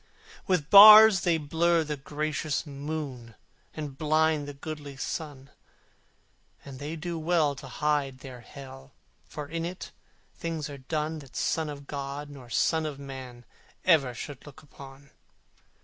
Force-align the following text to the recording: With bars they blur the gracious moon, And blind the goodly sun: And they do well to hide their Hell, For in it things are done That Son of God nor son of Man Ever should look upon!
With 0.47 0.71
bars 0.71 1.21
they 1.21 1.37
blur 1.37 1.83
the 1.83 1.95
gracious 1.95 2.65
moon, 2.65 3.35
And 3.75 3.99
blind 3.99 4.47
the 4.47 4.53
goodly 4.55 4.97
sun: 4.97 5.51
And 6.65 6.79
they 6.79 6.95
do 6.95 7.19
well 7.19 7.53
to 7.57 7.67
hide 7.67 8.17
their 8.17 8.39
Hell, 8.41 8.93
For 9.25 9.47
in 9.47 9.63
it 9.63 9.91
things 10.33 10.71
are 10.71 10.79
done 10.79 11.19
That 11.19 11.35
Son 11.35 11.69
of 11.69 11.85
God 11.85 12.31
nor 12.31 12.49
son 12.49 12.87
of 12.87 12.97
Man 12.97 13.45
Ever 13.85 14.15
should 14.15 14.43
look 14.47 14.63
upon! 14.63 15.11